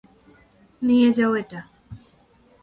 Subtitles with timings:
[0.81, 1.61] নিয়ে যাও এটা!